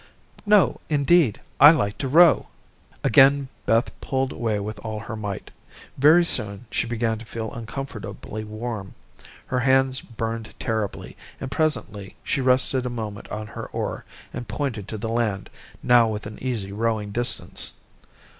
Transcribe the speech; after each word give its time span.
"No 0.47 0.81
indeed. 0.89 1.41
I 1.59 1.69
like 1.69 1.99
to 1.99 2.07
row." 2.07 2.47
Again 3.03 3.49
Beth 3.67 3.91
pulled 4.01 4.31
away 4.31 4.59
with 4.59 4.79
all 4.79 5.01
her 5.01 5.15
might. 5.15 5.51
Very 5.95 6.25
soon, 6.25 6.65
she 6.71 6.87
began 6.87 7.19
to 7.19 7.23
feel 7.25 7.53
uncomfortably 7.53 8.43
warm. 8.43 8.95
Her 9.45 9.59
hands 9.59 10.01
burned 10.01 10.55
terribly, 10.59 11.15
and 11.39 11.51
presently 11.51 12.15
she 12.23 12.41
rested 12.41 12.83
a 12.87 12.89
moment 12.89 13.27
on 13.27 13.45
her 13.45 13.67
oar 13.67 14.03
and 14.33 14.47
pointed 14.47 14.87
to 14.87 14.97
the 14.97 15.07
land, 15.07 15.51
now 15.83 16.07
within 16.09 16.41
easy 16.41 16.71
rowing 16.71 17.11
distance. 17.11 17.73